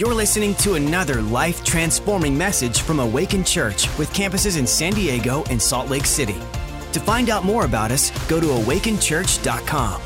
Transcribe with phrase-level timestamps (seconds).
[0.00, 5.44] You're listening to another life transforming message from Awaken Church with campuses in San Diego
[5.50, 6.38] and Salt Lake City.
[6.92, 10.00] To find out more about us, go to awakenchurch.com.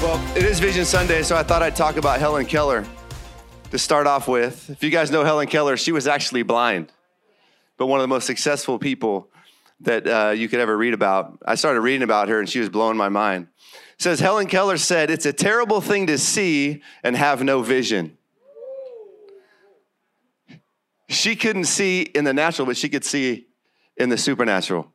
[0.00, 2.86] Well, it is Vision Sunday, so I thought I'd talk about Helen Keller
[3.72, 4.70] to start off with.
[4.70, 6.92] If you guys know Helen Keller, she was actually blind,
[7.78, 9.28] but one of the most successful people
[9.80, 11.36] that uh, you could ever read about.
[11.44, 13.48] I started reading about her, and she was blowing my mind.
[13.94, 18.16] It says Helen Keller said, "It's a terrible thing to see and have no vision."
[21.08, 23.46] She couldn't see in the natural, but she could see
[23.96, 24.92] in the supernatural.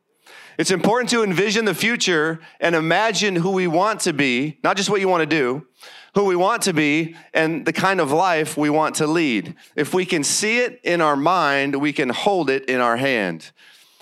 [0.58, 4.90] It's important to envision the future and imagine who we want to be, not just
[4.90, 5.66] what you want to do,
[6.14, 9.54] who we want to be, and the kind of life we want to lead.
[9.76, 13.50] If we can see it in our mind, we can hold it in our hand.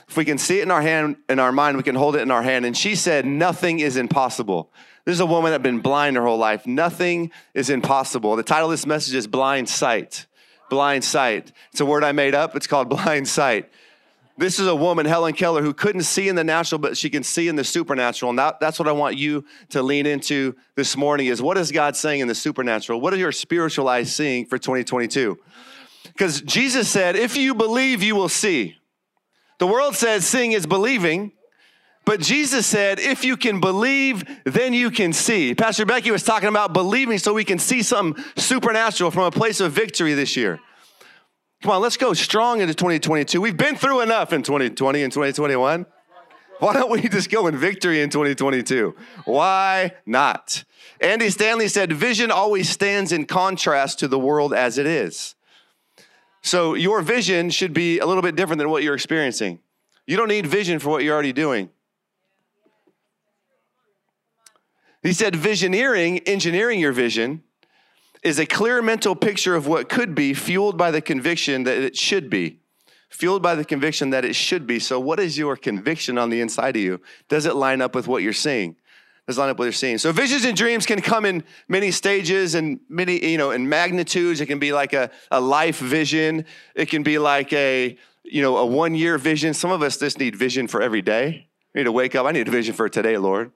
[0.09, 2.23] If we can see it in our hand, in our mind, we can hold it
[2.23, 2.67] in our hand.
[2.67, 4.73] And she said, nothing is impossible.
[5.05, 6.67] This is a woman that's been blind her whole life.
[6.67, 8.35] Nothing is impossible.
[8.35, 10.27] The title of this message is Blind Sight.
[10.71, 11.53] Blind sight.
[11.73, 12.57] It's a word I made up.
[12.57, 13.69] It's called blind sight.
[14.39, 17.23] This is a woman, Helen Keller, who couldn't see in the natural, but she can
[17.23, 18.31] see in the supernatural.
[18.31, 21.71] And that, that's what I want you to lean into this morning is what is
[21.71, 23.03] God saying in the supernatural?
[23.03, 25.39] What are your spiritual eyes seeing for 2022?
[26.05, 28.77] Because Jesus said, if you believe, you will see.
[29.59, 31.33] The world says seeing is believing,
[32.11, 35.55] but Jesus said, if you can believe, then you can see.
[35.55, 39.61] Pastor Becky was talking about believing so we can see something supernatural from a place
[39.61, 40.59] of victory this year.
[41.63, 43.41] Come on, let's go strong into 2022.
[43.41, 45.87] We've been through enough in 2020 and 2021.
[46.59, 48.97] Why don't we just go in victory in 2022?
[49.25, 50.65] Why not?
[51.01, 55.37] Andy Stanley said, Vision always stands in contrast to the world as it is.
[56.43, 59.61] So your vision should be a little bit different than what you're experiencing.
[60.09, 61.71] You don't need vision for what you're already doing.
[65.03, 67.43] He said, Visioneering, engineering your vision,
[68.23, 71.97] is a clear mental picture of what could be, fueled by the conviction that it
[71.97, 72.59] should be.
[73.09, 74.79] Fueled by the conviction that it should be.
[74.79, 77.01] So, what is your conviction on the inside of you?
[77.29, 78.77] Does it line up with what you're seeing?
[79.27, 79.99] Does it line up with what you're seeing?
[79.99, 84.41] So, visions and dreams can come in many stages and many, you know, in magnitudes.
[84.41, 86.45] It can be like a, a life vision.
[86.75, 89.55] It can be like a, you know, a one year vision.
[89.55, 91.49] Some of us just need vision for every day.
[91.75, 92.27] We need to wake up.
[92.27, 93.51] I need a vision for today, Lord.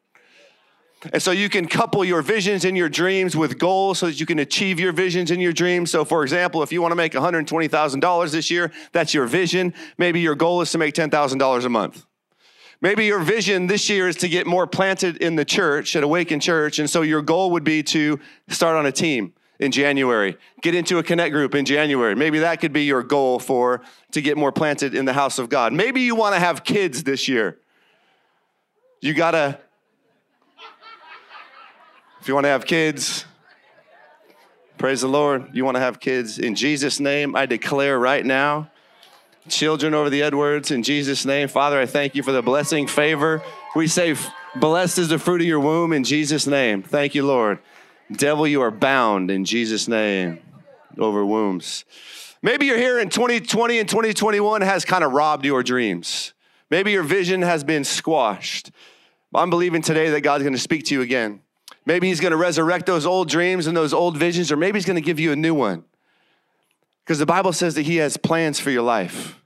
[1.13, 4.27] And so you can couple your visions and your dreams with goals so that you
[4.27, 5.91] can achieve your visions and your dreams.
[5.91, 9.75] So, for example, if you want to make $120,000 this year, that's your vision.
[9.99, 12.07] Maybe your goal is to make $10,000 a month.
[12.81, 16.41] Maybe your vision this year is to get more planted in the church, at Awaken
[16.41, 16.79] Church.
[16.79, 20.99] And so your goal would be to start on a team in January, get into
[20.99, 22.15] a connect group in January.
[22.15, 23.83] Maybe that could be your goal for
[24.13, 25.73] to get more planted in the house of God.
[25.73, 27.59] Maybe you want to have kids this year.
[29.01, 29.59] You got to
[32.25, 33.27] if you want to have kids,
[34.79, 35.51] praise the Lord.
[35.53, 38.71] You want to have kids in Jesus' name, I declare right now,
[39.47, 41.49] children over the Edwards, in Jesus' name.
[41.49, 43.43] Father, I thank you for the blessing, favor.
[43.77, 44.17] We say,
[44.57, 46.83] blessed is the fruit of your womb in Jesus' name.
[46.83, 47.59] Thank you, Lord.
[48.11, 50.39] Devil, you are bound in Jesus' name
[50.97, 51.85] over wombs.
[52.41, 56.33] Maybe you're here in 2020 and 2021 has kind of robbed your dreams.
[56.71, 58.71] Maybe your vision has been squashed.
[59.35, 61.41] I'm believing today that God's going to speak to you again.
[61.87, 64.87] Maybe he's going to resurrect those old dreams and those old visions, or maybe he's
[64.87, 65.85] going to give you a new one.
[67.05, 69.39] Because the Bible says that he has plans for your life.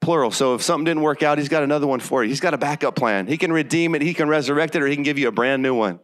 [0.00, 0.32] Plural.
[0.32, 2.28] So if something didn't work out, he's got another one for you.
[2.28, 3.28] He's got a backup plan.
[3.28, 5.62] He can redeem it, he can resurrect it, or he can give you a brand
[5.62, 6.00] new one.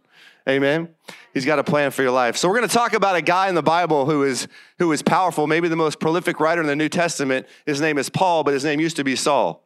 [0.48, 0.88] Amen.
[1.34, 2.36] He's got a plan for your life.
[2.36, 4.48] So we're going to talk about a guy in the Bible who is
[4.78, 7.46] who is powerful, maybe the most prolific writer in the New Testament.
[7.66, 9.64] His name is Paul, but his name used to be Saul.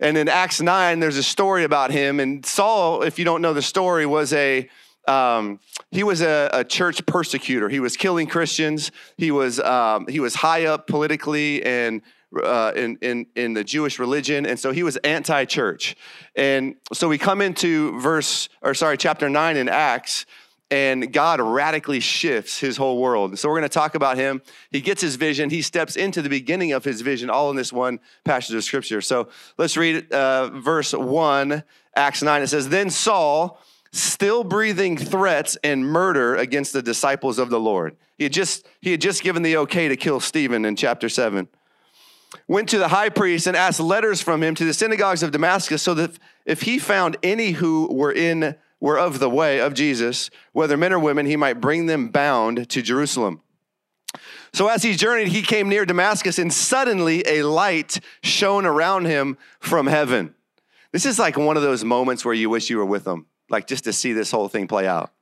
[0.00, 2.20] And in Acts 9, there's a story about him.
[2.20, 4.68] And Saul, if you don't know the story, was a
[5.08, 5.58] um,
[5.90, 7.68] he was a, a, church persecutor.
[7.68, 8.92] He was killing Christians.
[9.16, 12.02] He was um, he was high up politically and
[12.44, 15.96] uh, in, in in the Jewish religion, and so he was anti-church.
[16.36, 20.26] And so we come into verse or sorry, chapter nine in Acts.
[20.70, 23.38] And God radically shifts his whole world.
[23.38, 24.42] So, we're going to talk about him.
[24.70, 25.48] He gets his vision.
[25.48, 29.00] He steps into the beginning of his vision, all in this one passage of scripture.
[29.00, 31.64] So, let's read uh, verse 1,
[31.96, 32.42] Acts 9.
[32.42, 33.58] It says, Then Saul,
[33.92, 37.96] still breathing threats and murder against the disciples of the Lord.
[38.16, 41.48] He had just, he had just given the okay to kill Stephen in chapter 7.
[42.46, 45.82] Went to the high priest and asked letters from him to the synagogues of Damascus
[45.82, 50.30] so that if he found any who were in were of the way of Jesus,
[50.52, 53.40] whether men or women, he might bring them bound to Jerusalem.
[54.52, 59.36] So as he journeyed, he came near Damascus, and suddenly a light shone around him
[59.60, 60.34] from heaven.
[60.92, 63.66] This is like one of those moments where you wish you were with him like
[63.66, 65.12] just to see this whole thing play out.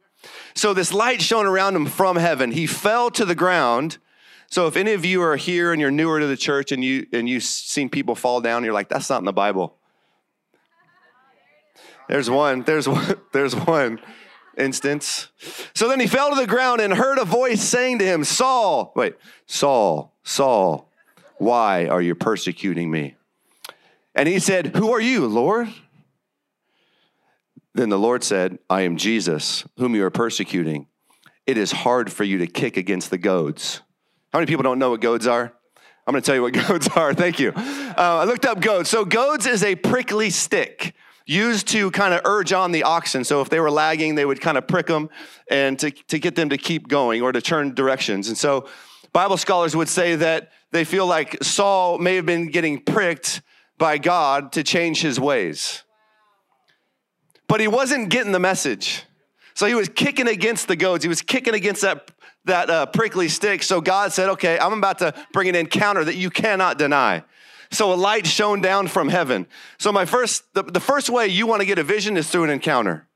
[0.54, 2.50] So this light shone around him from heaven.
[2.50, 3.98] He fell to the ground.
[4.48, 7.06] So if any of you are here and you're newer to the church and you
[7.12, 9.76] and you've seen people fall down, you're like, that's not in the Bible.
[12.08, 12.62] There's one.
[12.62, 13.20] There's one.
[13.32, 14.00] There's one
[14.56, 15.28] instance.
[15.74, 18.92] So then he fell to the ground and heard a voice saying to him, Saul,
[18.96, 20.90] wait, Saul, Saul,
[21.36, 23.16] why are you persecuting me?
[24.14, 25.68] And he said, Who are you, Lord?
[27.76, 30.86] Then the Lord said, I am Jesus, whom you are persecuting.
[31.46, 33.82] It is hard for you to kick against the goads.
[34.32, 35.52] How many people don't know what goads are?
[36.06, 37.12] I'm going to tell you what goads are.
[37.12, 37.52] Thank you.
[37.54, 38.88] Uh, I looked up goads.
[38.88, 40.94] So, goads is a prickly stick
[41.26, 43.24] used to kind of urge on the oxen.
[43.24, 45.10] So, if they were lagging, they would kind of prick them
[45.50, 48.28] and to, to get them to keep going or to turn directions.
[48.28, 48.70] And so,
[49.12, 53.42] Bible scholars would say that they feel like Saul may have been getting pricked
[53.76, 55.82] by God to change his ways
[57.48, 59.04] but he wasn't getting the message.
[59.54, 61.02] So he was kicking against the goads.
[61.02, 62.10] He was kicking against that,
[62.44, 63.62] that uh, prickly stick.
[63.62, 67.24] So God said, Okay, I'm about to bring an encounter that you cannot deny.
[67.70, 69.46] So a light shone down from heaven.
[69.78, 72.44] So my first, the, the first way you want to get a vision is through
[72.44, 73.08] an encounter.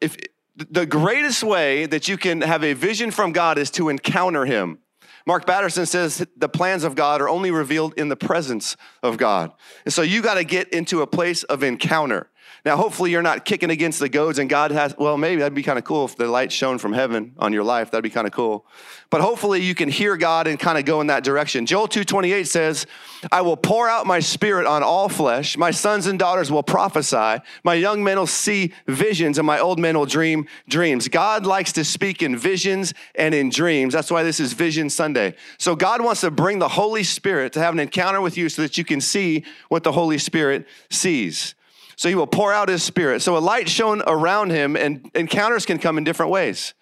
[0.00, 0.16] If
[0.56, 4.78] the greatest way that you can have a vision from God is to encounter Him.
[5.26, 9.52] Mark Batterson says the plans of God are only revealed in the presence of God.
[9.84, 12.28] And so you got to get into a place of encounter.
[12.64, 15.62] Now, hopefully, you're not kicking against the goads, and God has, well, maybe that'd be
[15.62, 17.90] kind of cool if the light shone from heaven on your life.
[17.90, 18.64] That'd be kind of cool.
[19.10, 21.66] But hopefully, you can hear God and kind of go in that direction.
[21.66, 22.86] Joel 2:28 says,
[23.30, 25.58] I will pour out my spirit on all flesh.
[25.58, 27.42] My sons and daughters will prophesy.
[27.64, 31.08] My young men will see visions, and my old men will dream dreams.
[31.08, 33.92] God likes to speak in visions and in dreams.
[33.92, 35.34] That's why this is Vision Sunday.
[35.58, 38.62] So, God wants to bring the Holy Spirit to have an encounter with you so
[38.62, 41.54] that you can see what the Holy Spirit sees.
[41.96, 43.22] So he will pour out his spirit.
[43.22, 46.74] So a light shone around him, and encounters can come in different ways.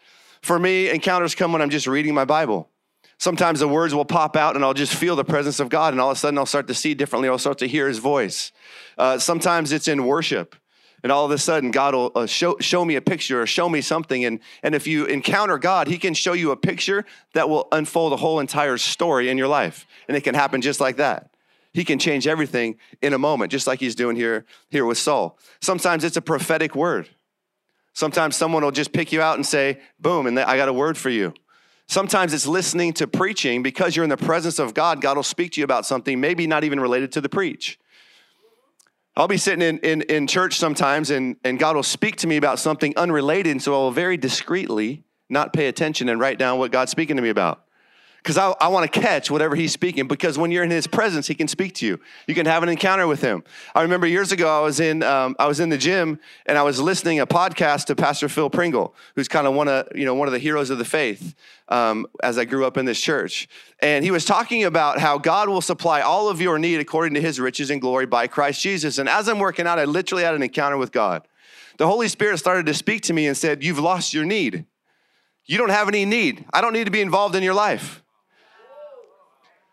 [0.43, 2.69] For me, encounters come when I'm just reading my Bible.
[3.19, 6.01] Sometimes the words will pop out and I'll just feel the presence of God, and
[6.01, 7.29] all of a sudden I'll start to see differently.
[7.29, 8.51] I'll start to hear his voice.
[8.99, 10.57] Uh, sometimes it's in worship.
[11.03, 13.69] And all of a sudden, God will uh, show, show me a picture or show
[13.69, 14.25] me something.
[14.25, 17.05] And, and if you encounter God, He can show you a picture
[17.35, 19.85] that will unfold a whole entire story in your life.
[20.07, 21.32] And it can happen just like that.
[21.75, 25.39] He can change everything in a moment, just like he's doing here, here with Saul.
[25.61, 27.09] Sometimes it's a prophetic word.
[27.95, 30.97] Sometimes someone will just pick you out and say, boom, and I got a word
[30.99, 31.33] for you.
[31.89, 35.01] Sometimes it's listening to preaching because you're in the presence of God.
[35.01, 37.79] God will speak to you about something, maybe not even related to the preach.
[39.15, 42.39] I'll be sitting in, in, in church sometimes and, and God will speak to me
[42.39, 43.61] about something unrelated.
[43.61, 47.23] So I will very discreetly not pay attention and write down what God's speaking to
[47.23, 47.67] me about
[48.23, 51.27] because I, I want to catch whatever he's speaking because when you're in his presence
[51.27, 51.99] he can speak to you.
[52.27, 53.43] You can have an encounter with him.
[53.75, 56.63] I remember years ago i was in um, i was in the gym and i
[56.63, 60.15] was listening a podcast to pastor phil pringle who's kind of one of you know
[60.15, 61.35] one of the heroes of the faith
[61.69, 63.49] um, as i grew up in this church.
[63.81, 67.21] And he was talking about how god will supply all of your need according to
[67.21, 68.99] his riches and glory by christ jesus.
[68.99, 71.27] And as i'm working out i literally had an encounter with god.
[71.79, 74.67] The holy spirit started to speak to me and said you've lost your need.
[75.45, 76.45] You don't have any need.
[76.53, 78.02] I don't need to be involved in your life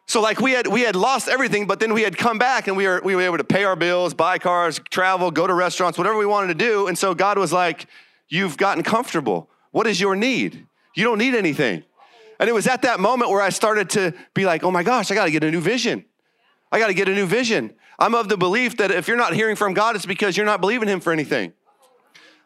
[0.10, 2.76] so like we had we had lost everything, but then we had come back and
[2.76, 6.00] we were we were able to pay our bills, buy cars, travel, go to restaurants,
[6.00, 6.88] whatever we wanted to do.
[6.88, 7.86] And so God was like,
[8.28, 9.52] "You've gotten comfortable.
[9.70, 10.66] What is your need?
[10.96, 11.84] You don't need anything."
[12.39, 15.12] And it was at that moment where I started to be like, "Oh my gosh,
[15.12, 16.04] I got to get a new vision.
[16.72, 19.36] I got to get a new vision." I'm of the belief that if you're not
[19.36, 21.54] hearing from God, it's because you're not believing Him for anything.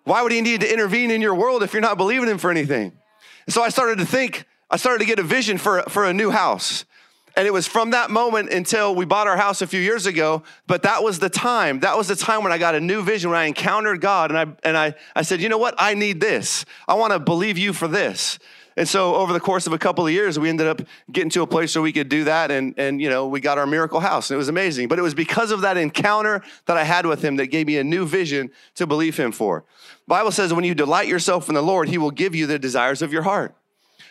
[0.03, 2.51] Why would He need to intervene in your world if you're not believing Him for
[2.51, 2.91] anything?
[3.46, 4.43] And so I started to think.
[4.70, 6.84] I started to get a vision for, for a new house.
[7.35, 10.43] And it was from that moment until we bought our house a few years ago.
[10.67, 11.79] But that was the time.
[11.79, 14.29] That was the time when I got a new vision, when I encountered God.
[14.29, 15.73] And I, and I, I said, you know what?
[15.79, 16.63] I need this.
[16.87, 18.37] I want to believe you for this.
[18.75, 21.41] And so over the course of a couple of years, we ended up getting to
[21.43, 22.51] a place where we could do that.
[22.51, 24.29] And, and you know, we got our miracle house.
[24.29, 24.87] And it was amazing.
[24.87, 27.77] But it was because of that encounter that I had with him that gave me
[27.77, 29.65] a new vision to believe him for.
[30.07, 33.01] Bible says when you delight yourself in the Lord, he will give you the desires
[33.01, 33.55] of your heart.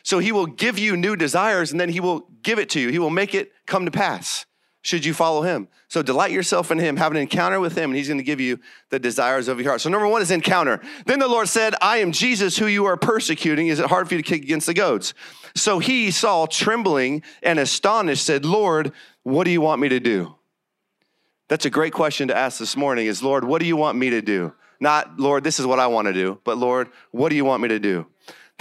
[0.02, 2.88] So he will give you new desires and then he will give it to you.
[2.88, 4.47] He will make it come to pass
[4.82, 5.68] should you follow him.
[5.88, 8.40] So delight yourself in him, have an encounter with him, and he's going to give
[8.40, 8.59] you
[8.90, 9.80] the desires of your heart.
[9.80, 10.80] So number one is encounter.
[11.06, 13.68] Then the Lord said, I am Jesus who you are persecuting.
[13.68, 15.14] Is it hard for you to kick against the goads?
[15.54, 18.92] So he, Saul, trembling and astonished, said, Lord,
[19.23, 20.35] what do you want me to do?
[21.49, 24.11] That's a great question to ask this morning is, Lord, what do you want me
[24.11, 24.52] to do?
[24.80, 27.62] Not, Lord, this is what I want to do, but Lord, what do you want
[27.62, 28.06] me to do?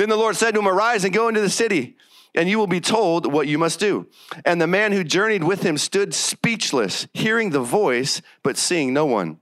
[0.02, 1.96] Then the Lord said to him, Arise and go into the city,
[2.34, 4.08] and you will be told what you must do.
[4.44, 9.06] And the man who journeyed with him stood speechless, hearing the voice, but seeing no
[9.06, 9.38] one.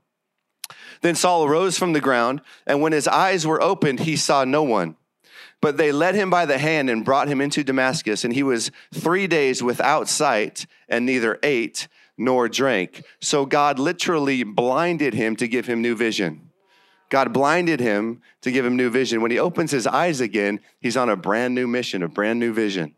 [1.00, 4.62] Then Saul arose from the ground, and when his eyes were opened, he saw no
[4.62, 4.98] one.
[5.62, 8.70] But they led him by the hand and brought him into Damascus, and he was
[8.94, 11.88] three days without sight and neither ate
[12.18, 13.06] nor drank.
[13.22, 16.49] So God literally blinded him to give him new vision.
[17.10, 19.22] God blinded him to give him new vision.
[19.22, 22.54] When he opens his eyes again, he's on a brand new mission, a brand new
[22.54, 22.96] vision.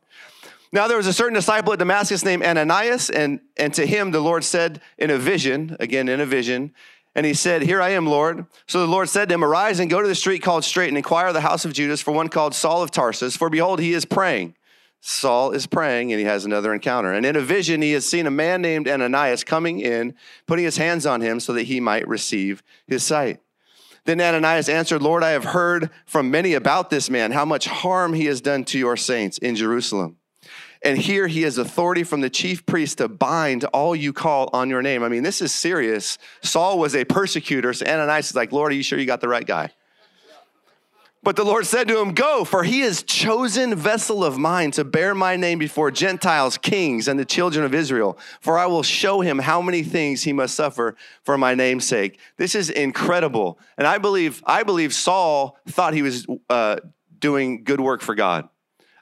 [0.74, 4.22] Now, there was a certain disciple at Damascus named Ananias, and, and to him the
[4.22, 6.74] Lord said in a vision, again in a vision,
[7.14, 8.46] and he said, Here I am, Lord.
[8.68, 10.98] So the Lord said to him, Arise and go to the street called Straight and
[10.98, 13.94] inquire of the house of Judas for one called Saul of Tarsus, for behold, he
[13.94, 14.56] is praying.
[15.02, 17.12] Saul is praying and he has another encounter.
[17.12, 20.14] And in a vision, he has seen a man named Ananias coming in,
[20.46, 23.40] putting his hands on him so that he might receive his sight.
[24.06, 28.14] Then Ananias answered, Lord, I have heard from many about this man, how much harm
[28.14, 30.18] he has done to your saints in Jerusalem.
[30.84, 34.70] And here he has authority from the chief priest to bind all you call on
[34.70, 35.04] your name.
[35.04, 36.18] I mean, this is serious.
[36.42, 37.74] Saul was a persecutor.
[37.74, 39.70] So Ananias is like, Lord, are you sure you got the right guy?
[41.24, 44.84] But the Lord said to him, Go, for he is chosen vessel of mine to
[44.84, 48.18] bear my name before Gentiles, kings, and the children of Israel.
[48.40, 52.20] For I will show him how many things he must suffer for my name's sake.
[52.38, 53.60] This is incredible.
[53.78, 56.78] And I believe, I believe Saul thought he was uh,
[57.20, 58.50] doing good work for God.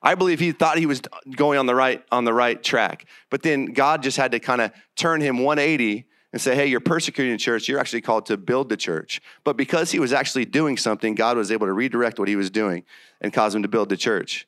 [0.01, 1.01] I believe he thought he was
[1.35, 3.05] going on the right on the right track.
[3.29, 6.79] But then God just had to kind of turn him 180 and say, hey, you're
[6.79, 7.67] persecuting the church.
[7.67, 9.21] You're actually called to build the church.
[9.43, 12.50] But because he was actually doing something, God was able to redirect what he was
[12.51, 12.83] doing
[13.21, 14.48] and cause him to build the church.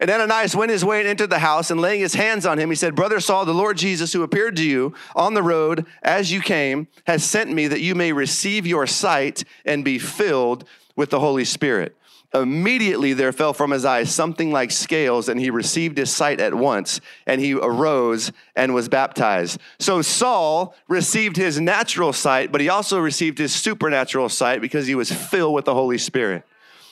[0.00, 2.70] And Ananias went his way and entered the house, and laying his hands on him,
[2.70, 6.32] he said, Brother Saul, the Lord Jesus, who appeared to you on the road as
[6.32, 10.64] you came, has sent me that you may receive your sight and be filled
[10.94, 11.96] with the Holy Spirit.
[12.34, 16.54] Immediately there fell from his eyes something like scales, and he received his sight at
[16.54, 19.60] once, and he arose and was baptized.
[19.78, 24.94] So Saul received his natural sight, but he also received his supernatural sight because he
[24.94, 26.44] was filled with the Holy Spirit.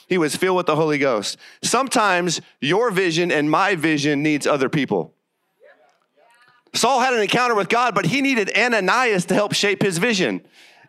[0.07, 1.37] He was filled with the Holy Ghost.
[1.63, 5.13] Sometimes your vision and my vision needs other people.
[6.73, 10.45] Saul had an encounter with God, but he needed Ananias to help shape his vision.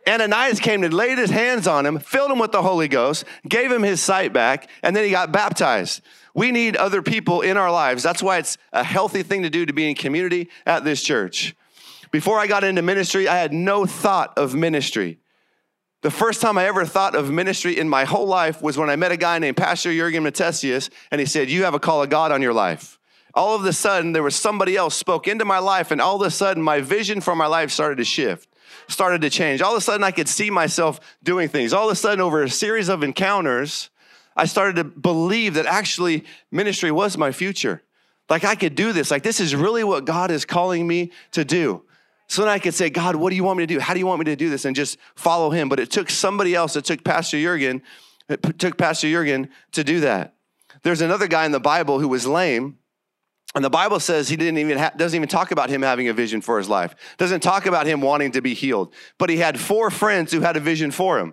[0.09, 3.73] Ananias came and laid his hands on him, filled him with the Holy Ghost, gave
[3.73, 6.01] him his sight back, and then he got baptized.
[6.33, 8.03] We need other people in our lives.
[8.03, 11.57] That's why it's a healthy thing to do to be in community at this church.
[12.13, 15.19] Before I got into ministry, I had no thought of ministry.
[16.03, 18.97] The first time I ever thought of ministry in my whole life was when I
[18.97, 22.11] met a guy named Pastor Jurgen Matthesius, and he said, You have a call of
[22.11, 23.01] God on your life.
[23.35, 26.23] All of a sudden, there was somebody else spoke into my life, and all of
[26.23, 28.49] a sudden, my vision for my life started to shift
[28.89, 29.63] started to change.
[29.63, 31.73] All of a sudden, I could see myself doing things.
[31.73, 33.91] All of a sudden, over a series of encounters,
[34.37, 37.83] I started to believe that actually ministry was my future.
[38.29, 39.11] Like I could do this.
[39.11, 41.83] Like this is really what God is calling me to do.
[42.29, 43.81] So then I could say, God, what do you want me to do?
[43.81, 44.65] How do you want me to do this?
[44.65, 45.69] And just follow him.
[45.69, 46.75] But it took somebody else.
[46.75, 47.83] It took Pastor Jurgen.
[48.29, 50.35] It took Pastor Jurgen to do that.
[50.83, 52.79] There's another guy in the Bible who was lame
[53.55, 56.13] and the Bible says he didn't even ha- doesn't even talk about him having a
[56.13, 56.95] vision for his life.
[57.17, 58.93] Doesn't talk about him wanting to be healed.
[59.19, 61.33] But he had four friends who had a vision for him.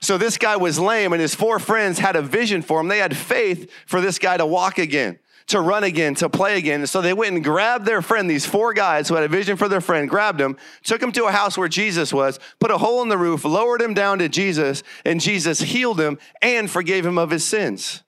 [0.00, 2.88] So this guy was lame and his four friends had a vision for him.
[2.88, 5.18] They had faith for this guy to walk again,
[5.48, 6.80] to run again, to play again.
[6.80, 9.56] And So they went and grabbed their friend, these four guys who had a vision
[9.56, 12.78] for their friend, grabbed him, took him to a house where Jesus was, put a
[12.78, 17.04] hole in the roof, lowered him down to Jesus, and Jesus healed him and forgave
[17.04, 18.04] him of his sins.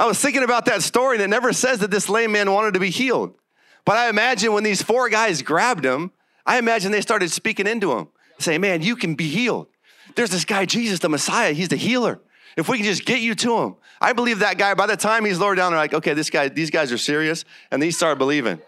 [0.00, 2.72] I was thinking about that story, and it never says that this lame man wanted
[2.72, 3.34] to be healed.
[3.84, 6.10] But I imagine when these four guys grabbed him,
[6.46, 9.66] I imagine they started speaking into him, saying, Man, you can be healed.
[10.16, 11.52] There's this guy, Jesus, the Messiah.
[11.52, 12.18] He's the healer.
[12.56, 13.76] If we can just get you to him.
[14.00, 16.48] I believe that guy, by the time he's lowered down, they're like, okay, this guy,
[16.48, 18.58] these guys are serious, and they start believing.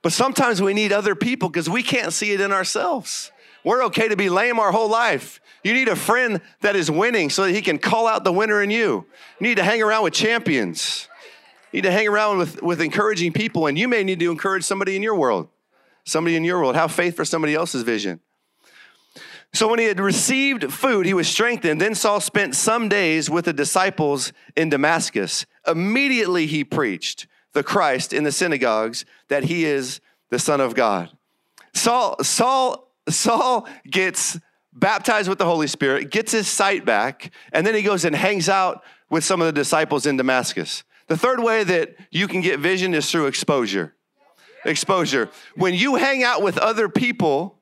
[0.00, 3.32] But sometimes we need other people because we can't see it in ourselves.
[3.64, 5.40] We're okay to be lame our whole life.
[5.62, 8.62] You need a friend that is winning so that he can call out the winner
[8.62, 9.06] in you.
[9.38, 11.08] You need to hang around with champions.
[11.72, 14.64] You need to hang around with, with encouraging people, and you may need to encourage
[14.64, 15.48] somebody in your world.
[16.04, 16.74] Somebody in your world.
[16.74, 18.20] Have faith for somebody else's vision.
[19.52, 21.80] So when he had received food, he was strengthened.
[21.80, 25.44] Then Saul spent some days with the disciples in Damascus.
[25.66, 30.00] Immediately he preached the Christ in the synagogues that he is
[30.30, 31.10] the Son of God.
[31.74, 34.38] Saul, Saul Saul gets
[34.72, 38.48] baptized with the Holy Spirit, gets his sight back, and then he goes and hangs
[38.48, 40.84] out with some of the disciples in Damascus.
[41.08, 43.96] The third way that you can get vision is through exposure.
[44.64, 45.28] Exposure.
[45.56, 47.58] When you hang out with other people,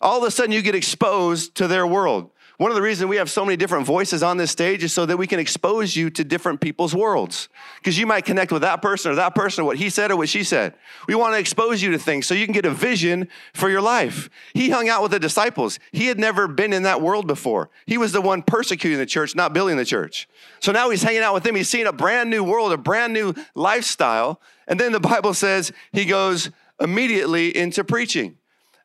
[0.00, 2.30] all of a sudden you get exposed to their world.
[2.58, 5.04] One of the reasons we have so many different voices on this stage is so
[5.04, 7.50] that we can expose you to different people's worlds.
[7.78, 10.16] Because you might connect with that person or that person, or what he said or
[10.16, 10.72] what she said.
[11.06, 13.82] We want to expose you to things so you can get a vision for your
[13.82, 14.30] life.
[14.54, 15.78] He hung out with the disciples.
[15.92, 17.68] He had never been in that world before.
[17.84, 20.26] He was the one persecuting the church, not building the church.
[20.60, 21.56] So now he's hanging out with them.
[21.56, 24.40] He's seeing a brand new world, a brand new lifestyle.
[24.66, 28.38] And then the Bible says he goes immediately into preaching.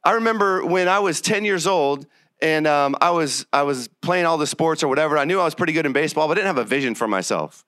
[0.03, 2.07] I remember when I was 10 years old,
[2.41, 5.17] and um, I was I was playing all the sports or whatever.
[5.17, 7.07] I knew I was pretty good in baseball, but I didn't have a vision for
[7.07, 7.63] myself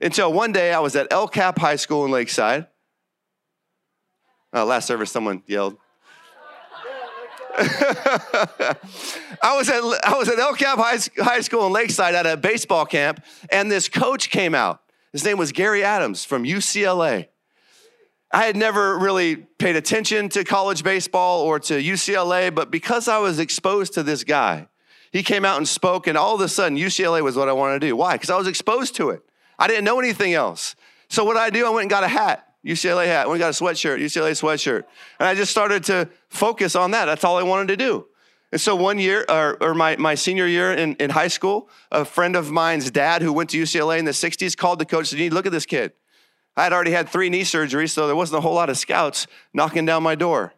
[0.00, 2.66] until one day I was at El Cap High School in Lakeside.
[4.52, 5.76] Uh, last service, someone yelled.
[7.56, 8.76] I
[9.56, 12.84] was at I was at El Cap High, High School in Lakeside at a baseball
[12.86, 14.80] camp, and this coach came out.
[15.12, 17.28] His name was Gary Adams from UCLA.
[18.34, 23.18] I had never really paid attention to college baseball or to UCLA, but because I
[23.18, 24.66] was exposed to this guy,
[25.12, 27.80] he came out and spoke, and all of a sudden, UCLA was what I wanted
[27.80, 27.94] to do.
[27.94, 28.14] Why?
[28.14, 29.22] Because I was exposed to it.
[29.56, 30.74] I didn't know anything else.
[31.08, 33.26] So, what I do, I went and got a hat, UCLA hat.
[33.26, 34.82] I went and got a sweatshirt, UCLA sweatshirt.
[35.20, 37.04] And I just started to focus on that.
[37.04, 38.08] That's all I wanted to do.
[38.50, 42.04] And so one year, or, or, my, my senior year in, in high school, a
[42.04, 45.06] friend of mine's dad who went to UCLA in the 60s called the coach and
[45.06, 45.92] said, You need to look at this kid.
[46.56, 49.26] I had already had three knee surgeries, so there wasn't a whole lot of scouts
[49.52, 50.54] knocking down my door.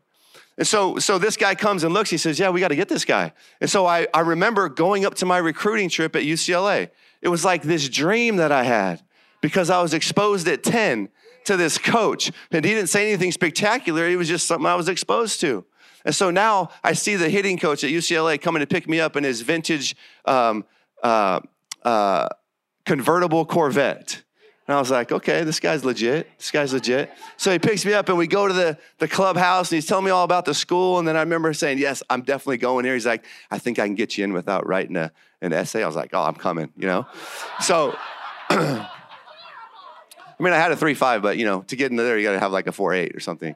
[0.58, 2.88] And so, so this guy comes and looks, he says, Yeah, we got to get
[2.88, 3.32] this guy.
[3.60, 6.90] And so I, I remember going up to my recruiting trip at UCLA.
[7.20, 9.02] It was like this dream that I had
[9.40, 11.08] because I was exposed at 10
[11.44, 12.30] to this coach.
[12.50, 15.64] And he didn't say anything spectacular, it was just something I was exposed to.
[16.04, 19.16] And so now I see the hitting coach at UCLA coming to pick me up
[19.16, 20.64] in his vintage um,
[21.02, 21.40] uh,
[21.82, 22.28] uh,
[22.84, 24.22] convertible Corvette.
[24.66, 26.28] And I was like, okay, this guy's legit.
[26.38, 27.12] This guy's legit.
[27.36, 30.04] So he picks me up and we go to the, the clubhouse and he's telling
[30.04, 30.98] me all about the school.
[30.98, 32.94] And then I remember saying, yes, I'm definitely going here.
[32.94, 35.84] He's like, I think I can get you in without writing a, an essay.
[35.84, 37.06] I was like, oh, I'm coming, you know?
[37.60, 37.94] So,
[38.50, 38.88] I
[40.40, 42.40] mean, I had a 3.5, but, you know, to get into there, you got to
[42.40, 43.54] have like a 4.8 or something.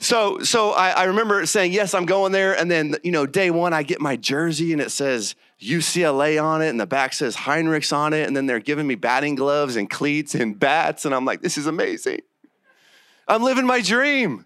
[0.00, 2.58] So, so I, I remember saying, yes, I'm going there.
[2.58, 6.62] And then, you know, day one, I get my jersey and it says, UCLA on
[6.62, 9.76] it, and the back says Heinrichs on it, and then they're giving me batting gloves
[9.76, 12.20] and cleats and bats, and I'm like, this is amazing.
[13.26, 14.44] I'm living my dream.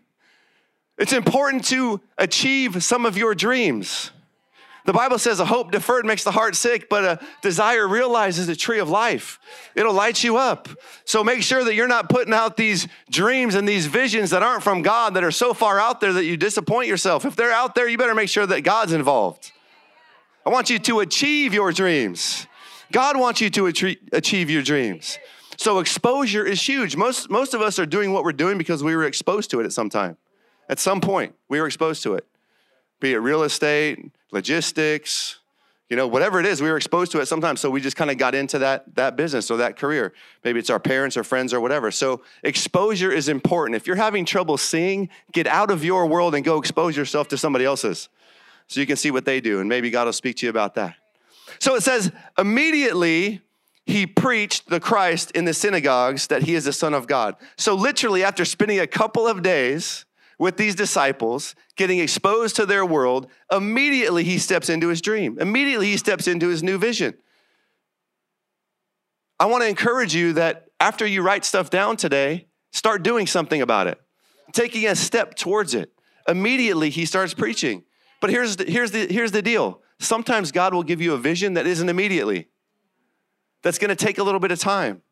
[0.98, 4.10] It's important to achieve some of your dreams.
[4.86, 8.48] The Bible says a hope deferred makes the heart sick, but a desire realized is
[8.48, 9.38] a tree of life.
[9.74, 10.68] It'll light you up.
[11.04, 14.62] So make sure that you're not putting out these dreams and these visions that aren't
[14.62, 17.24] from God that are so far out there that you disappoint yourself.
[17.24, 19.52] If they're out there, you better make sure that God's involved.
[20.44, 22.46] I want you to achieve your dreams.
[22.92, 25.18] God wants you to achieve your dreams.
[25.56, 26.96] So exposure is huge.
[26.96, 29.64] Most, most of us are doing what we're doing because we were exposed to it
[29.64, 30.16] at some time.
[30.68, 32.26] At some point, we were exposed to it.
[33.00, 35.40] Be it real estate, logistics,
[35.90, 37.60] you know, whatever it is, we were exposed to it sometimes.
[37.60, 40.12] So we just kind of got into that, that business or that career.
[40.44, 41.90] Maybe it's our parents or friends or whatever.
[41.90, 43.74] So exposure is important.
[43.76, 47.36] If you're having trouble seeing, get out of your world and go expose yourself to
[47.36, 48.08] somebody else's
[48.70, 50.76] so you can see what they do, and maybe God will speak to you about
[50.76, 50.94] that.
[51.58, 53.42] So it says, immediately
[53.84, 57.34] he preached the Christ in the synagogues that he is the Son of God.
[57.56, 60.04] So, literally, after spending a couple of days
[60.38, 65.36] with these disciples, getting exposed to their world, immediately he steps into his dream.
[65.40, 67.14] Immediately he steps into his new vision.
[69.40, 73.60] I want to encourage you that after you write stuff down today, start doing something
[73.60, 74.00] about it,
[74.52, 75.90] taking a step towards it.
[76.28, 77.82] Immediately he starts preaching.
[78.20, 81.54] But here's the, here's the, here's the deal sometimes God will give you a vision
[81.54, 82.48] that isn't immediately,
[83.62, 85.02] that's gonna take a little bit of time.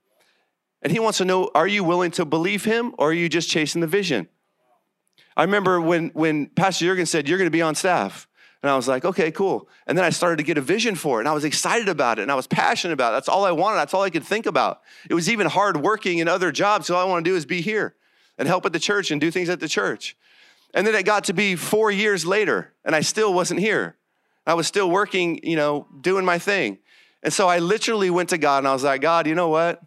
[0.83, 3.49] And He wants to know are you willing to believe Him or are you just
[3.49, 4.29] chasing the vision?
[5.37, 8.29] I remember when, when Pastor Jurgen said, You're gonna be on staff.
[8.63, 9.69] And I was like, okay, cool.
[9.87, 12.19] And then I started to get a vision for it, and I was excited about
[12.19, 13.17] it, and I was passionate about it.
[13.17, 13.77] That's all I wanted.
[13.77, 14.81] That's all I could think about.
[15.09, 16.89] It was even hard working in other jobs.
[16.89, 17.95] So all I want to do is be here
[18.37, 20.17] and help at the church and do things at the church.
[20.79, 23.97] And then it got to be four years later, and I still wasn't here.
[24.47, 26.79] I was still working, you know, doing my thing.
[27.21, 29.83] And so I literally went to God and I was like, God, you know what?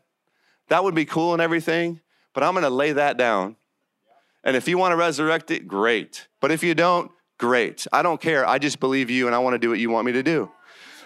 [0.67, 2.01] That would be cool and everything,
[2.33, 3.55] but I'm gonna lay that down.
[4.43, 6.27] And if you wanna resurrect it, great.
[6.41, 7.87] But if you don't, great.
[7.93, 8.45] I don't care.
[8.45, 10.51] I just believe you and I wanna do what you want me to do.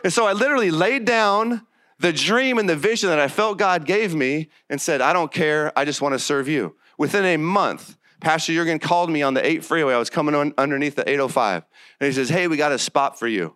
[0.03, 1.61] And so I literally laid down
[1.99, 5.31] the dream and the vision that I felt God gave me and said, I don't
[5.31, 5.71] care.
[5.77, 6.75] I just wanna serve you.
[6.97, 9.93] Within a month, Pastor Jurgen called me on the 8 freeway.
[9.93, 11.63] I was coming on underneath the 805.
[11.99, 13.55] And he says, Hey, we got a spot for you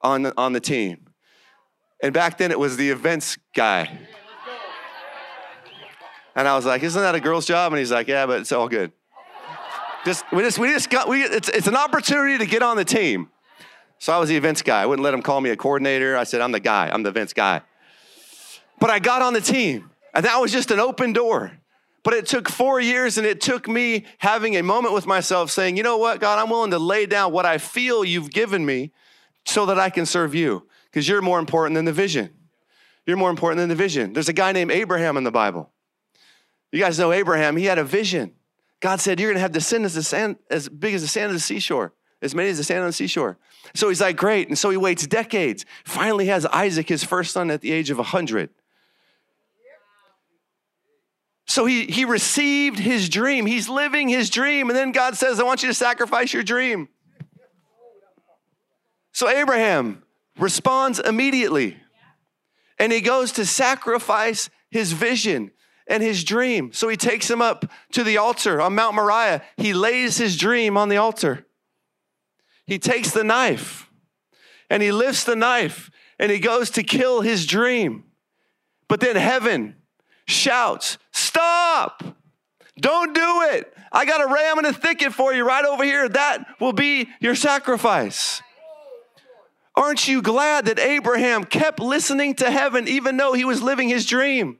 [0.00, 1.06] on the, on the team.
[2.02, 3.98] And back then it was the events guy.
[6.34, 7.72] And I was like, Isn't that a girl's job?
[7.72, 8.92] And he's like, Yeah, but it's all good.
[10.04, 12.84] Just, we just, we just got, we, it's, it's an opportunity to get on the
[12.84, 13.28] team.
[13.98, 14.82] So I was the events guy.
[14.82, 16.16] I wouldn't let him call me a coordinator.
[16.16, 17.62] I said, I'm the guy, I'm the events guy.
[18.78, 21.58] But I got on the team, and that was just an open door.
[22.06, 25.76] But it took four years, and it took me having a moment with myself saying,
[25.76, 28.92] You know what, God, I'm willing to lay down what I feel you've given me
[29.44, 32.30] so that I can serve you, because you're more important than the vision.
[33.06, 34.12] You're more important than the vision.
[34.12, 35.72] There's a guy named Abraham in the Bible.
[36.70, 38.34] You guys know Abraham, he had a vision.
[38.78, 41.34] God said, You're going to have descendants as, sand, as big as the sand of
[41.34, 41.92] the seashore,
[42.22, 43.36] as many as the sand on the seashore.
[43.74, 44.46] So he's like, Great.
[44.46, 45.66] And so he waits decades.
[45.84, 48.50] Finally has Isaac, his first son, at the age of 100.
[51.56, 53.46] So he, he received his dream.
[53.46, 54.68] He's living his dream.
[54.68, 56.90] And then God says, I want you to sacrifice your dream.
[59.12, 60.02] So Abraham
[60.38, 61.78] responds immediately.
[62.78, 65.50] And he goes to sacrifice his vision
[65.86, 66.74] and his dream.
[66.74, 69.42] So he takes him up to the altar on Mount Moriah.
[69.56, 71.46] He lays his dream on the altar.
[72.66, 73.90] He takes the knife
[74.68, 78.04] and he lifts the knife and he goes to kill his dream.
[78.88, 79.76] But then heaven
[80.26, 80.98] shouts,
[81.36, 82.02] Stop!
[82.80, 83.70] Don't do it.
[83.92, 86.08] I got a ram in a thicket for you right over here.
[86.08, 88.40] That will be your sacrifice.
[89.74, 94.06] Aren't you glad that Abraham kept listening to heaven even though he was living his
[94.06, 94.56] dream?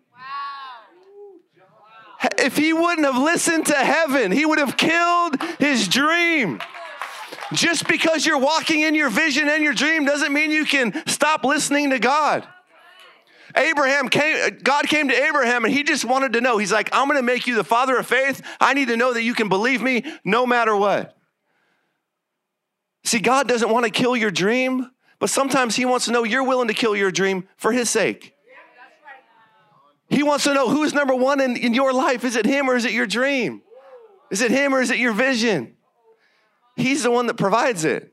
[2.39, 6.61] If he wouldn't have listened to heaven, he would have killed his dream.
[7.55, 11.43] Just because you're walking in your vision and your dream doesn't mean you can stop
[11.43, 12.47] listening to God.
[13.57, 16.59] Abraham came, uh, God came to Abraham and he just wanted to know.
[16.59, 18.43] He's like, I'm going to make you the father of faith.
[18.61, 21.17] I need to know that you can believe me no matter what.
[23.05, 26.45] See, God doesn't want to kill your dream, but sometimes he wants to know you're
[26.45, 28.35] willing to kill your dream for his sake.
[30.09, 32.25] He wants to know who's number one in, in your life.
[32.25, 33.63] Is it him or is it your dream?
[34.31, 35.77] Is it him or is it your vision?
[36.77, 38.13] He's the one that provides it.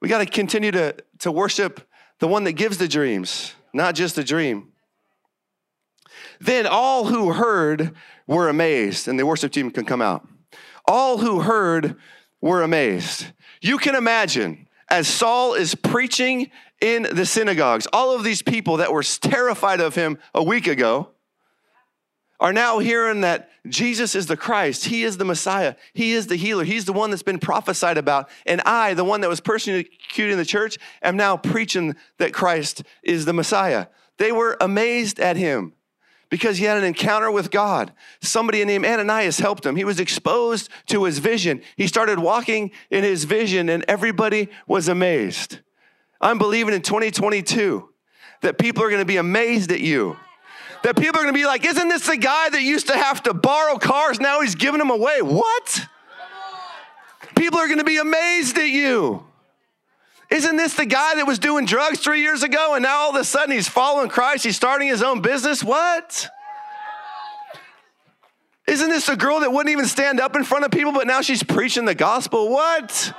[0.00, 1.86] We got to continue to, to worship
[2.20, 4.72] the one that gives the dreams not just a dream.
[6.40, 7.92] Then all who heard
[8.26, 10.26] were amazed, and the worship team can come out.
[10.86, 11.96] All who heard
[12.40, 13.26] were amazed.
[13.60, 18.92] You can imagine as Saul is preaching in the synagogues, all of these people that
[18.92, 21.13] were terrified of him a week ago
[22.40, 24.86] are now hearing that Jesus is the Christ.
[24.86, 25.76] He is the Messiah.
[25.92, 26.64] He is the healer.
[26.64, 28.28] He's the one that's been prophesied about.
[28.44, 33.24] And I, the one that was persecuting the church, am now preaching that Christ is
[33.24, 33.86] the Messiah.
[34.18, 35.72] They were amazed at him
[36.28, 37.92] because he had an encounter with God.
[38.20, 39.76] Somebody named Ananias helped him.
[39.76, 41.62] He was exposed to his vision.
[41.76, 45.60] He started walking in his vision, and everybody was amazed.
[46.20, 47.88] I'm believing in 2022
[48.42, 50.16] that people are going to be amazed at you
[50.84, 53.22] that people are going to be like, isn't this the guy that used to have
[53.22, 54.20] to borrow cars?
[54.20, 55.22] Now he's giving them away.
[55.22, 55.80] What?
[57.34, 59.24] People are going to be amazed at you.
[60.30, 63.16] Isn't this the guy that was doing drugs three years ago and now all of
[63.16, 64.44] a sudden he's following Christ?
[64.44, 65.64] He's starting his own business?
[65.64, 66.28] What?
[68.66, 71.22] Isn't this a girl that wouldn't even stand up in front of people, but now
[71.22, 72.50] she's preaching the gospel?
[72.50, 73.14] What?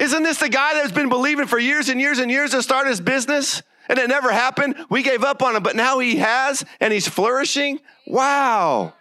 [0.00, 2.88] Isn't this the guy that's been believing for years and years and years to start
[2.88, 3.62] his business?
[3.92, 4.74] And it never happened.
[4.88, 7.78] We gave up on him, but now he has and he's flourishing.
[8.06, 8.94] Wow.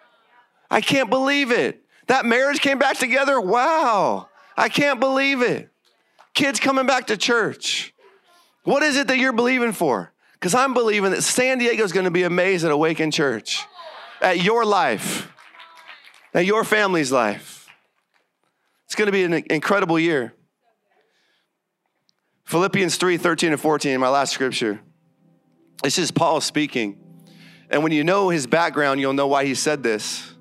[0.70, 1.86] I can't believe it.
[2.08, 3.40] That marriage came back together.
[3.40, 4.28] Wow.
[4.58, 5.70] I can't believe it.
[6.34, 7.94] Kids coming back to church.
[8.66, 10.12] What is it that you're believing for?
[10.34, 13.66] Because I'm believing that San Diego is going to be amazed at Awaken Church,
[14.22, 15.32] at your life,
[16.34, 17.66] at your family's life.
[18.88, 20.34] It's going to be an incredible year.
[22.52, 24.82] Philippians 3 13 and 14, my last scripture.
[25.84, 26.98] This is Paul speaking.
[27.70, 30.34] And when you know his background, you'll know why he said this.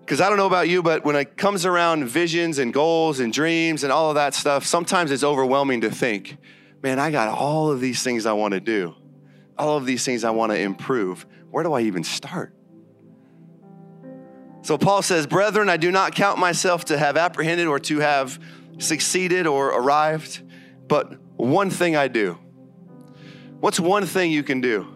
[0.00, 3.30] Because I don't know about you, but when it comes around visions and goals and
[3.30, 6.38] dreams and all of that stuff, sometimes it's overwhelming to think,
[6.82, 8.94] man, I got all of these things I want to do,
[9.58, 11.26] all of these things I want to improve.
[11.50, 12.54] Where do I even start?
[14.62, 18.38] So Paul says, Brethren, I do not count myself to have apprehended or to have
[18.78, 20.40] succeeded or arrived.
[20.88, 22.38] But one thing I do.
[23.60, 24.86] What's one thing you can do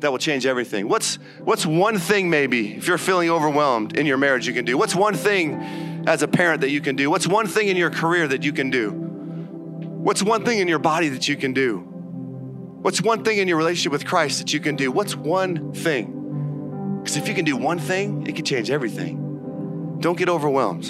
[0.00, 0.88] that will change everything?
[0.88, 4.76] What's, what's one thing, maybe, if you're feeling overwhelmed in your marriage, you can do?
[4.78, 7.10] What's one thing as a parent that you can do?
[7.10, 8.90] What's one thing in your career that you can do?
[8.90, 11.78] What's one thing in your body that you can do?
[11.78, 14.90] What's one thing in your relationship with Christ that you can do?
[14.90, 17.00] What's one thing?
[17.02, 19.98] Because if you can do one thing, it can change everything.
[20.00, 20.84] Don't get overwhelmed.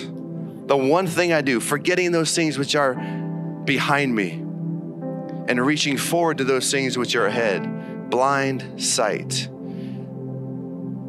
[0.69, 2.95] The one thing I do, forgetting those things which are
[3.65, 4.33] behind me
[5.47, 8.11] and reaching forward to those things which are ahead.
[8.11, 9.49] Blind sight.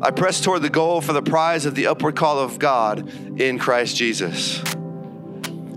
[0.02, 3.58] I press toward the goal for the prize of the upward call of God in
[3.58, 4.62] Christ Jesus.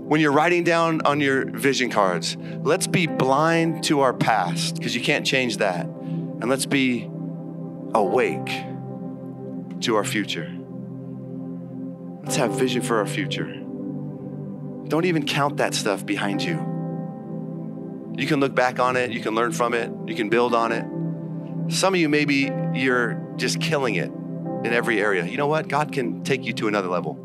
[0.09, 4.95] when you're writing down on your vision cards, let's be blind to our past because
[4.95, 5.85] you can't change that.
[5.85, 7.03] And let's be
[7.93, 8.47] awake
[9.81, 10.51] to our future.
[12.23, 13.58] Let's have vision for our future.
[14.89, 16.55] Don't even count that stuff behind you.
[18.17, 20.71] You can look back on it, you can learn from it, you can build on
[20.71, 21.71] it.
[21.71, 25.25] Some of you, maybe you're just killing it in every area.
[25.25, 25.67] You know what?
[25.67, 27.17] God can take you to another level.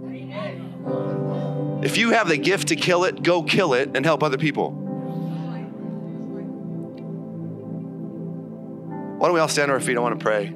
[1.82, 4.70] If you have the gift to kill it, go kill it and help other people.
[9.18, 9.96] Why don't we all stand on our feet?
[9.96, 10.54] I want to pray.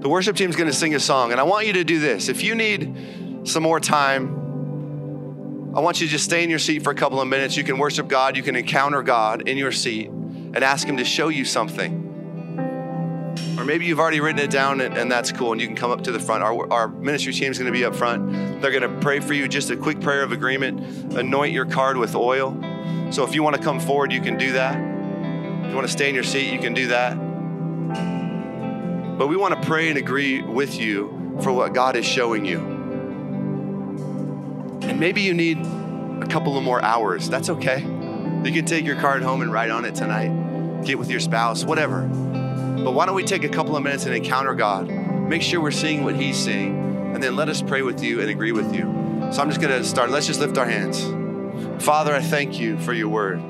[0.00, 2.00] The worship team is going to sing a song, and I want you to do
[2.00, 2.28] this.
[2.28, 4.43] If you need some more time,
[5.74, 7.56] I want you to just stay in your seat for a couple of minutes.
[7.56, 11.04] You can worship God, you can encounter God in your seat and ask Him to
[11.04, 12.02] show you something.
[13.58, 15.90] Or maybe you've already written it down and, and that's cool, and you can come
[15.90, 16.44] up to the front.
[16.44, 18.62] Our, our ministry team is going to be up front.
[18.62, 21.96] They're going to pray for you, just a quick prayer of agreement, anoint your card
[21.96, 22.56] with oil.
[23.10, 24.76] So if you want to come forward, you can do that.
[24.76, 27.16] If you want to stay in your seat, you can do that.
[29.18, 32.73] But we want to pray and agree with you for what God is showing you.
[34.88, 37.28] And maybe you need a couple of more hours.
[37.28, 37.80] That's okay.
[37.80, 41.64] You can take your card home and write on it tonight, get with your spouse,
[41.64, 42.02] whatever.
[42.02, 44.88] But why don't we take a couple of minutes and encounter God?
[44.88, 48.28] Make sure we're seeing what He's seeing, and then let us pray with you and
[48.28, 48.82] agree with you.
[49.32, 50.10] So I'm just going to start.
[50.10, 51.02] Let's just lift our hands.
[51.82, 53.40] Father, I thank you for your word.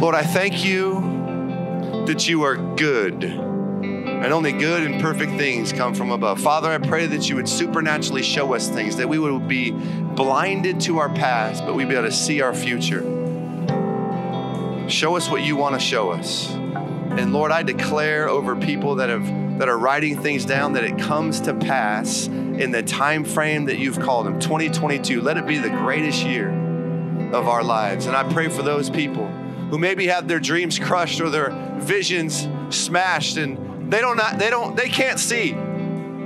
[0.00, 0.94] Lord, I thank you
[2.06, 3.51] that you are good
[4.22, 6.40] and only good and perfect things come from above.
[6.40, 10.80] Father, I pray that you would supernaturally show us things, that we would be blinded
[10.82, 13.02] to our past, but we'd be able to see our future.
[14.88, 16.52] Show us what you want to show us.
[16.52, 20.98] And Lord, I declare over people that have that are writing things down that it
[20.98, 25.58] comes to pass in the time frame that you've called them 2022 let it be
[25.58, 26.48] the greatest year
[27.32, 29.26] of our lives and i pray for those people
[29.70, 34.50] who maybe have their dreams crushed or their visions smashed and they don't not, they
[34.50, 35.54] don't they can't see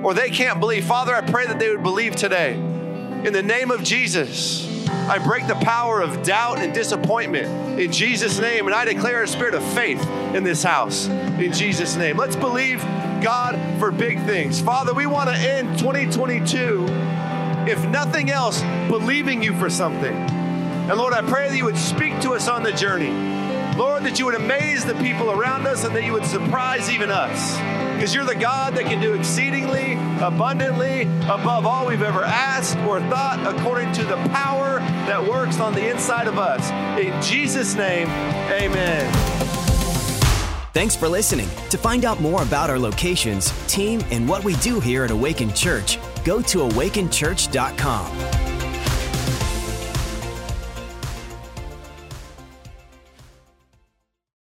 [0.02, 3.70] or they can't believe father i pray that they would believe today in the name
[3.70, 4.66] of jesus
[5.08, 9.28] I break the power of doubt and disappointment in Jesus' name, and I declare a
[9.28, 12.16] spirit of faith in this house in Jesus' name.
[12.16, 12.80] Let's believe
[13.22, 14.60] God for big things.
[14.60, 16.86] Father, we want to end 2022,
[17.68, 20.14] if nothing else, believing you for something.
[20.14, 23.35] And Lord, I pray that you would speak to us on the journey.
[23.76, 27.10] Lord, that you would amaze the people around us and that you would surprise even
[27.10, 27.56] us.
[27.94, 33.00] Because you're the God that can do exceedingly, abundantly, above all we've ever asked or
[33.00, 36.70] thought, according to the power that works on the inside of us.
[36.98, 38.08] In Jesus' name,
[38.50, 39.12] amen.
[40.72, 41.48] Thanks for listening.
[41.70, 45.52] To find out more about our locations, team, and what we do here at Awaken
[45.54, 48.45] Church, go to awakenchurch.com.